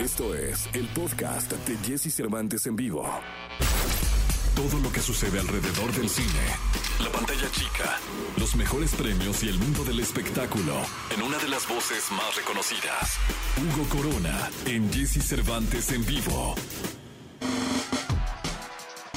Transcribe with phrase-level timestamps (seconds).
[0.00, 3.06] Esto es el podcast de Jesse Cervantes en vivo.
[4.56, 6.40] Todo lo que sucede alrededor del cine,
[7.04, 7.98] la pantalla chica,
[8.38, 10.72] los mejores premios y el mundo del espectáculo
[11.14, 13.18] en una de las voces más reconocidas.
[13.58, 16.54] Hugo Corona en Jesse Cervantes en vivo.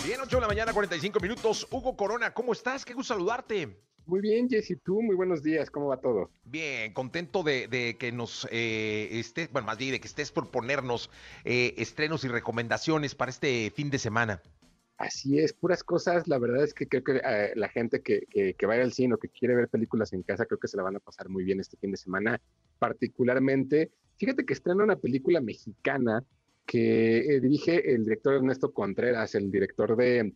[0.03, 1.65] Bien, 8 de la mañana, 45 minutos.
[1.71, 2.83] Hugo Corona, ¿cómo estás?
[2.83, 3.79] Qué gusto saludarte.
[4.05, 6.29] Muy bien, Jessy, tú, muy buenos días, ¿cómo va todo?
[6.43, 11.09] Bien, contento de, que nos eh, estés, bueno, más bien de que estés por ponernos
[11.45, 14.41] eh, estrenos y recomendaciones para este fin de semana.
[14.97, 16.27] Así es, puras cosas.
[16.27, 19.15] La verdad es que creo que eh, la gente que, que, que, va al cine
[19.15, 21.45] o que quiere ver películas en casa, creo que se la van a pasar muy
[21.45, 22.39] bien este fin de semana.
[22.79, 26.23] Particularmente, fíjate que estrena una película mexicana
[26.65, 30.33] que eh, dirige el director Ernesto Contreras, el director de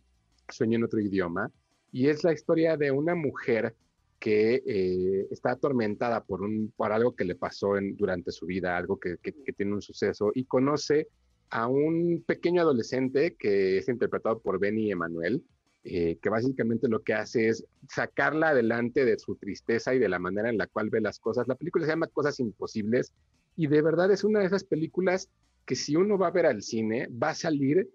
[0.48, 1.50] Sueño en otro idioma
[1.92, 3.74] y es la historia de una mujer
[4.18, 8.76] que eh, está atormentada por, un, por algo que le pasó en, durante su vida,
[8.76, 9.16] algo que,
[9.56, 11.08] tiene un suceso, y conoce
[11.50, 15.42] a un pequeño adolescente que es interpretado por Benny Emanuel,
[15.84, 20.18] eh, que básicamente lo que hace es sacarla adelante de su tristeza y de la
[20.18, 21.46] manera en la cual ve las cosas.
[21.48, 23.12] La película se llama Cosas Imposibles
[23.56, 25.30] y de verdad es una de esas películas
[25.64, 27.88] que si uno va a ver al cine, va a salir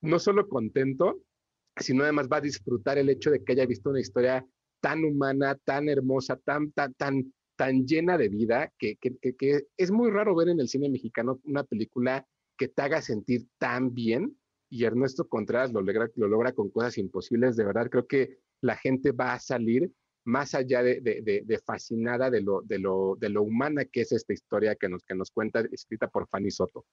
[0.00, 1.20] no solo contento,
[1.80, 4.46] sino además va a disfrutar el hecho de que haya visto una historia
[4.80, 10.10] tan humana, tan hermosa, tan, tan, tan, tan llena de vida, que, que, es muy
[10.10, 14.38] raro ver en el cine mexicano una película que te haga sentir tan bien.
[14.70, 17.56] Y Ernesto Contreras lo logra, lo logra con cosas imposibles.
[17.56, 19.90] De verdad, creo que la gente va a salir
[20.24, 24.12] más allá de, de, de, fascinada de lo, de, lo, de lo humana que es
[24.12, 26.84] esta historia que nos, que nos cuenta, escrita por Fanny Soto.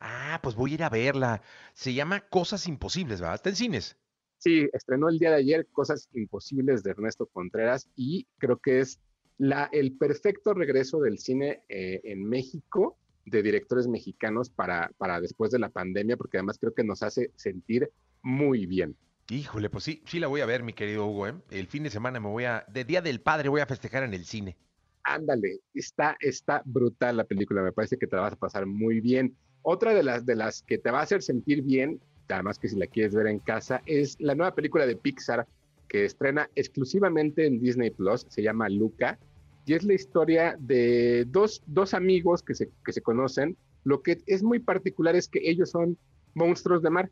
[0.00, 1.42] Ah, pues voy a ir a verla.
[1.72, 3.36] Se llama Cosas Imposibles, ¿verdad?
[3.36, 3.96] Está en cines.
[4.44, 9.00] Sí, estrenó el día de ayer Cosas Imposibles de Ernesto Contreras y creo que es
[9.38, 15.50] la, el perfecto regreso del cine eh, en México de directores mexicanos para, para después
[15.50, 18.94] de la pandemia, porque además creo que nos hace sentir muy bien.
[19.30, 21.26] Híjole, pues sí, sí la voy a ver, mi querido Hugo.
[21.26, 21.34] ¿eh?
[21.50, 24.12] El fin de semana me voy a, de Día del Padre voy a festejar en
[24.12, 24.58] el cine.
[25.04, 29.00] Ándale, está, está brutal la película, me parece que te la vas a pasar muy
[29.00, 29.34] bien.
[29.62, 31.98] Otra de las, de las que te va a hacer sentir bien
[32.32, 35.46] además que si la quieres ver en casa, es la nueva película de Pixar
[35.88, 39.18] que estrena exclusivamente en Disney Plus, se llama Luca,
[39.66, 43.56] y es la historia de dos, dos amigos que se, que se conocen.
[43.84, 45.96] Lo que es muy particular es que ellos son
[46.34, 47.10] monstruos de mar,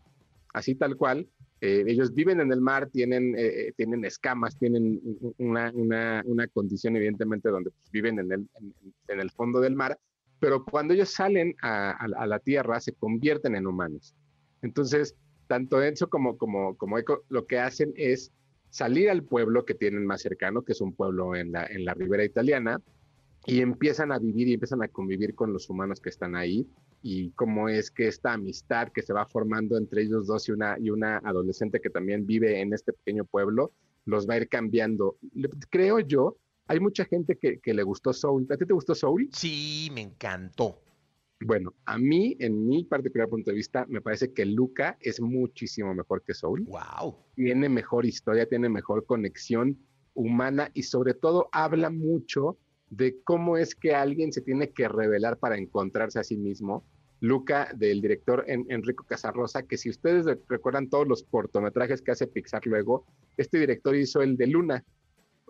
[0.52, 1.28] así tal cual.
[1.60, 5.00] Eh, ellos viven en el mar, tienen, eh, tienen escamas, tienen
[5.38, 8.48] una, una, una, condición evidentemente donde pues, viven en el,
[9.08, 9.96] en, el, fondo del mar,
[10.40, 14.16] pero cuando ellos salen a, a la tierra se convierten en humanos.
[14.62, 15.16] Entonces,
[15.48, 16.38] tanto Enzo como,
[16.98, 18.32] Eco lo que hacen es
[18.70, 21.94] salir al pueblo que tienen más cercano, que es un pueblo en la, en la
[21.94, 22.80] ribera italiana,
[23.44, 26.66] y empiezan a vivir y empiezan a convivir con los humanos que están ahí
[27.02, 30.76] y cómo es que esta amistad que se va formando entre ellos dos y una,
[30.78, 33.72] y una adolescente que también vive en este pequeño pueblo
[34.04, 35.16] los va a ir cambiando.
[35.70, 36.36] Creo yo,
[36.66, 38.46] hay mucha gente que, que le gustó Soul.
[38.50, 39.28] ¿A ti te gustó Soul?
[39.32, 40.78] Sí, me encantó.
[41.44, 45.94] Bueno, a mí, en mi particular punto de vista, me parece que Luca es muchísimo
[45.94, 46.64] mejor que Soul.
[46.64, 47.16] Wow.
[47.34, 49.78] Tiene mejor historia, tiene mejor conexión
[50.14, 52.58] humana y sobre todo habla mucho
[52.90, 56.84] de cómo es que alguien se tiene que revelar para encontrarse a sí mismo.
[57.20, 62.66] Luca, del director Enrico Casarrosa, que si ustedes recuerdan todos los cortometrajes que hace Pixar
[62.66, 64.84] luego, este director hizo el de Luna,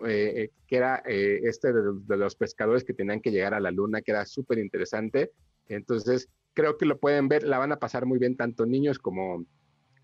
[0.07, 3.71] eh, eh, que era eh, este de, los pescadores que tenían que llegar a la
[3.71, 5.31] luna, que era súper interesante.
[5.75, 9.45] Entonces, creo que lo pueden ver, la van a pasar muy bien tanto niños como,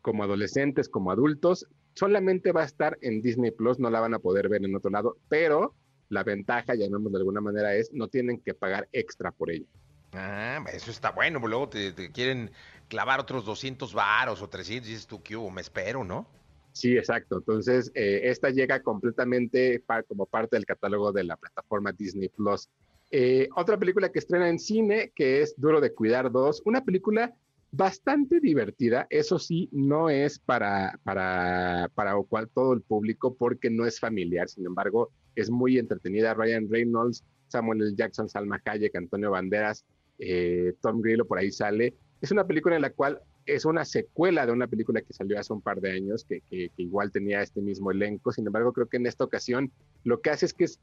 [0.03, 1.67] como adolescentes, como adultos.
[1.95, 4.91] Solamente va a estar en Disney Plus, no la van a poder ver en otro
[4.91, 5.75] lado, pero
[6.09, 9.67] la ventaja, llamémoslo de alguna manera, es no tienen que pagar extra por ello.
[10.13, 12.51] Ah, eso está bueno, luego te, quieren
[12.89, 15.51] clavar otros 200 varos o 300 y dices tú, ¿qué hubo?
[15.51, 16.27] Me espero, ¿no?
[16.73, 17.39] Sí, exacto.
[17.39, 22.69] Entonces, eh, esta llega completamente como parte del catálogo de la plataforma Disney Plus.
[23.11, 27.35] Eh, otra película que estrena en cine, que es Duro de Cuidar 2, una película
[27.71, 33.87] bastante divertida, eso sí, no es para, para, para cual todo el público porque no
[33.87, 36.35] es familiar, sin embargo, es muy entretenida.
[36.35, 37.95] Ryan Reynolds, Samuel L.
[37.95, 39.85] Jackson, Salma Hayek, Antonio Banderas,
[40.19, 41.95] eh, Tom Grillo por ahí sale.
[42.21, 45.53] Es una película en la cual es una secuela de una película que salió hace
[45.53, 48.33] un par de años, que, que, que, igual tenía este mismo elenco.
[48.33, 49.73] Sin embargo, creo que en esta ocasión
[50.05, 50.81] lo que hace es que es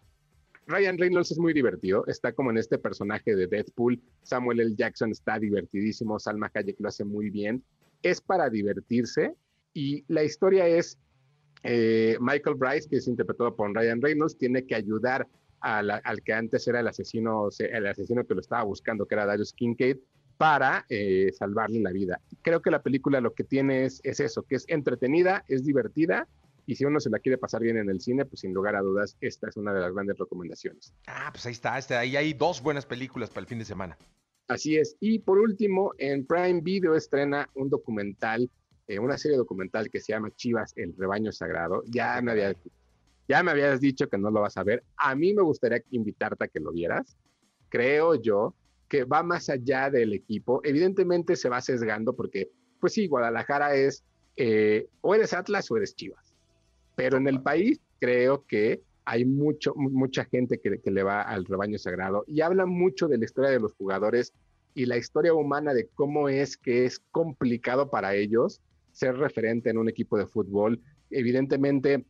[0.68, 4.76] Ryan Reynolds es muy divertido, está como en este personaje de Deadpool, Samuel L.
[4.76, 7.64] Jackson está divertidísimo, Salma Hayek lo hace muy bien,
[8.02, 9.36] es para divertirse
[9.74, 10.98] y la historia es
[11.64, 15.28] eh, Michael Bryce, que es interpretado por Ryan Reynolds, tiene que ayudar
[15.62, 19.52] al que antes era el asesino, el asesino que lo estaba buscando, que era Darius
[19.52, 19.98] Kincaid,
[20.38, 22.22] para eh, salvarle la vida.
[22.44, 26.28] Creo que la película lo que tiene es, es, eso, que es entretenida, es divertida,
[26.66, 28.82] y si uno se la quiere pasar bien en el cine, pues sin lugar a
[28.82, 30.94] dudas, esta es una de las grandes recomendaciones.
[31.08, 33.98] Ah, pues ahí está, este, ahí hay dos buenas películas para el fin de semana.
[34.48, 34.96] Así es.
[35.00, 38.50] Y por último, en Prime Video estrena un documental,
[38.88, 41.84] eh, una serie documental que se llama Chivas, el rebaño sagrado.
[41.88, 42.56] Ya me, había,
[43.28, 44.84] ya me habías dicho que no lo vas a ver.
[44.98, 47.18] A mí me gustaría invitarte a que lo vieras.
[47.70, 48.56] Creo yo
[48.88, 50.62] que va más allá del equipo.
[50.64, 54.04] Evidentemente se va sesgando porque, pues sí, Guadalajara es
[54.38, 56.25] eh, o eres Atlas o eres Chivas.
[56.96, 61.78] Pero en el país creo que hay mucho, mucha gente que, le va al rebaño
[61.78, 64.34] sagrado y habla mucho de la historia de los jugadores
[64.74, 68.62] y la historia humana de cómo es que es complicado para ellos
[68.92, 70.82] ser referente en un equipo de fútbol.
[71.12, 72.06] Evidentemente,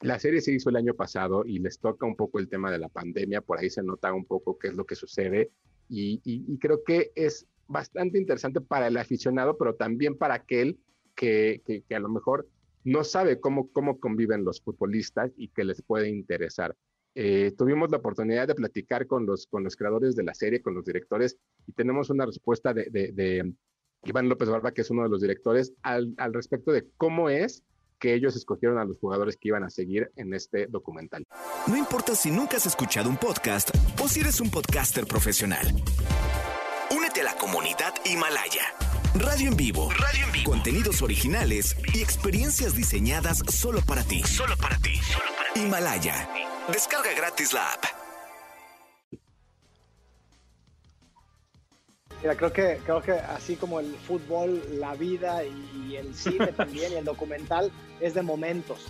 [0.00, 2.78] la serie se hizo el año pasado y les toca un poco el tema de
[2.78, 5.50] la pandemia, por ahí se nota un poco qué es lo que sucede
[5.90, 10.78] y, creo que es bastante interesante para el aficionado, pero también para aquel
[11.14, 12.48] que, a lo mejor
[12.84, 16.76] no sabe cómo, cómo conviven los futbolistas y que les puede interesar.
[17.14, 20.74] Eh, tuvimos la oportunidad de platicar con los, con los creadores de la serie, con
[20.74, 21.36] los directores,
[21.66, 23.52] y tenemos una respuesta de,
[24.04, 27.62] Iván López Barba, que es uno de los directores, al, al respecto de cómo es
[27.98, 31.26] que ellos escogieron a los jugadores que iban a seguir en este documental.
[31.66, 33.70] No importa si nunca has escuchado un podcast
[34.02, 35.66] o si eres un podcaster profesional.
[36.96, 38.89] Únete a la comunidad Himalaya.
[39.14, 39.90] Radio en vivo.
[39.90, 40.50] Radio en vivo.
[40.52, 44.22] Contenidos originales y experiencias diseñadas solo para ti.
[44.22, 44.96] Solo para ti.
[44.98, 45.60] Solo para ti.
[45.60, 46.28] Himalaya.
[46.72, 47.84] Descarga gratis la app.
[52.22, 56.92] Mira, creo que, creo que así como el fútbol, la vida y, el cine también
[56.92, 58.86] y el documental es de momentos.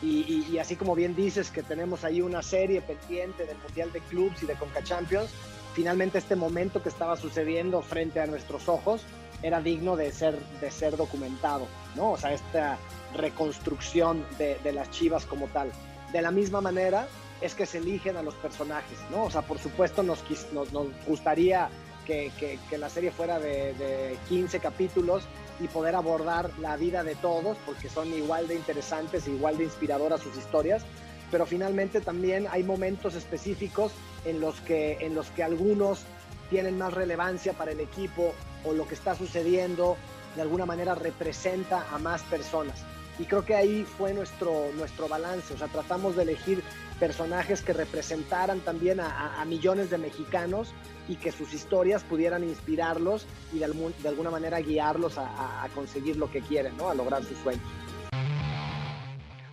[0.00, 4.42] Y, así como bien dices que tenemos ahí una serie pendiente del Mundial de Clubs
[4.42, 5.28] y de Conca Champions,
[5.74, 9.02] finalmente este momento que estaba sucediendo frente a nuestros ojos
[9.42, 12.12] era digno de ser, de ser documentado, ¿no?
[12.12, 12.78] O sea, esta
[13.14, 15.70] reconstrucción de, de las chivas como tal.
[16.12, 17.06] De la misma manera
[17.40, 19.24] es que se eligen a los personajes, ¿no?
[19.24, 21.70] O sea, por supuesto nos, nos, nos gustaría
[22.08, 25.24] que, la serie fuera de, 15 capítulos
[25.60, 30.20] y poder abordar la vida de todos, porque son igual de interesantes, igual de inspiradoras
[30.20, 30.82] sus historias,
[31.30, 33.92] pero finalmente también hay momentos específicos
[34.24, 36.04] en los que, en los que algunos
[36.48, 38.32] tienen más relevancia para el equipo
[38.64, 39.96] o lo que está sucediendo
[40.34, 42.84] de alguna manera representa a más personas.
[43.18, 46.62] Y creo que ahí fue nuestro, nuestro balance, o sea, tratamos de elegir
[46.98, 50.72] personajes que representaran también a, millones de mexicanos
[51.08, 56.40] y que sus historias pudieran inspirarlos y de, alguna manera guiarlos a, conseguir lo que
[56.42, 56.90] quieren, ¿no?
[56.90, 57.64] A lograr sus sueños.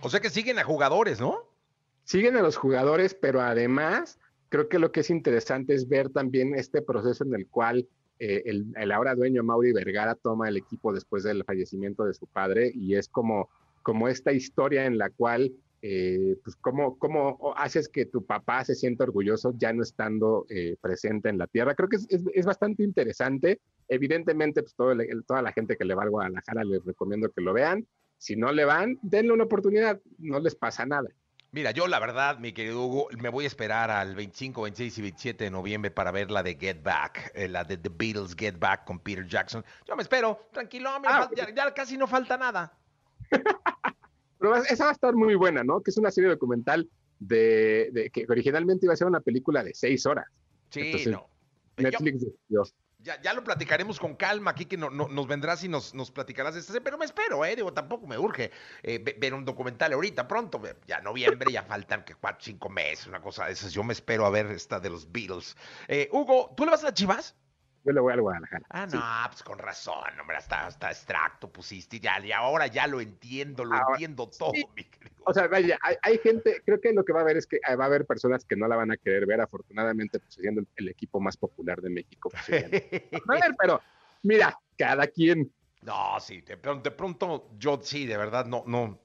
[0.00, 1.38] O sea que siguen a jugadores, ¿no?
[2.04, 4.18] Siguen a los jugadores, pero además
[4.48, 7.88] creo que lo que es interesante es ver también este proceso en el cual
[8.18, 12.26] eh, el, el, ahora dueño Mauri Vergara toma el equipo después del fallecimiento de su
[12.26, 13.48] padre y es como,
[13.82, 15.52] como esta historia en la cual
[15.82, 21.28] eh, pues cómo, haces que tu papá se sienta orgulloso ya no estando eh, presente
[21.28, 21.74] en la tierra.
[21.74, 23.60] Creo que es, es, bastante interesante.
[23.86, 24.94] Evidentemente, pues todo
[25.26, 27.86] toda la gente que le va a Guadalajara les recomiendo que lo vean.
[28.18, 31.08] Si no le van, denle una oportunidad, no les pasa nada.
[31.56, 35.00] Mira, yo la verdad, mi querido Hugo, me voy a esperar al 25, 26 y
[35.00, 38.58] 27 de noviembre para ver la de Get Back, eh, la de The Beatles Get
[38.58, 39.64] Back con Peter Jackson.
[39.88, 42.76] Yo me espero, tranquilo, ah, ya, ya casi no falta nada.
[44.38, 45.80] Pero esa va a estar muy buena, ¿no?
[45.80, 50.04] Que es una serie documental de, que originalmente iba a ser una película de seis
[50.04, 50.26] horas.
[50.68, 51.26] Sí, no.
[51.78, 52.74] Netflix Dios.
[53.06, 56.54] Ya, ya, lo platicaremos con calma aquí, que no, nos vendrás y nos, nos platicarás
[56.54, 57.54] de esta pero me espero, ¿eh?
[57.54, 58.50] Digo, tampoco me urge
[58.82, 63.22] eh, ver un documental ahorita, pronto, ya noviembre, ya faltan que cuatro, cinco meses, una
[63.22, 63.72] cosa de esas.
[63.72, 65.56] Yo me espero a ver esta de los Beatles.
[65.86, 67.36] Eh, Hugo, ¿tú le vas a Chivas?
[67.86, 68.66] Yo le voy al Guadalajara.
[68.70, 73.00] Ah, no, pues con razón, hombre, hasta, hasta extracto pusiste, ya, y ahora ya lo
[73.00, 75.14] entiendo, lo entiendo todo, mi querido.
[75.24, 77.84] O sea, vaya, hay, gente, creo que lo que va a haber es que va
[77.84, 81.20] a haber personas que no la van a querer ver, afortunadamente, pues siendo el, equipo
[81.20, 82.28] más popular de México.
[82.28, 83.10] Pues, a ver,
[83.60, 83.80] pero
[84.22, 85.52] mira, cada quien.
[85.82, 88.98] No, sí, de, de pronto yo sí, de verdad, no, no,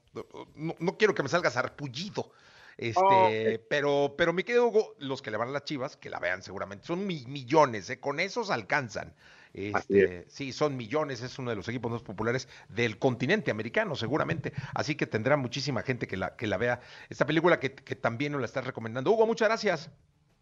[0.56, 2.32] no, no quiero que me salgas arpullido
[2.78, 6.42] este, pero, pero me quedo, los que le van a las chivas, que la vean
[6.42, 8.00] seguramente, son millones, ¿eh?
[8.00, 9.14] con esos alcanzan.
[9.54, 14.52] Este, sí, son millones, es uno de los equipos más populares del continente americano, seguramente.
[14.74, 16.80] Así que tendrá muchísima gente que la, que la vea.
[17.10, 19.10] Esta película que, también nos la estás recomendando.
[19.12, 19.90] Hugo, muchas gracias.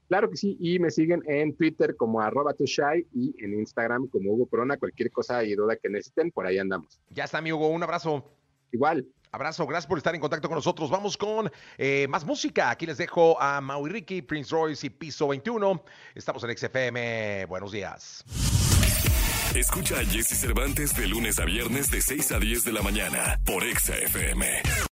[0.09, 4.33] Claro que sí, y me siguen en Twitter como arroba tushai y en Instagram como
[4.33, 4.77] Hugo Corona.
[4.77, 7.01] Cualquier cosa y duda que necesiten, por ahí andamos.
[7.11, 8.25] Ya está, mi Hugo, un abrazo.
[8.73, 9.07] Igual.
[9.33, 10.91] Abrazo, gracias por estar en contacto con nosotros.
[10.91, 12.71] Vamos con eh, más música.
[12.71, 15.85] Aquí les dejo a Maui Ricky, Prince Royce y Piso 21.
[16.15, 17.45] Estamos en XFM.
[17.47, 18.25] Buenos días.
[19.55, 23.41] Escucha a Jesse Cervantes de lunes a viernes de 6 a 10 de la mañana
[23.45, 24.63] por Exa FM.